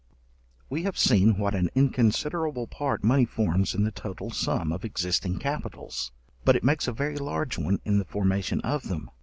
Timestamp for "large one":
7.19-7.79